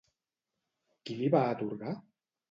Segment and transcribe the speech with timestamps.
[1.09, 1.93] Qui li va atorgar?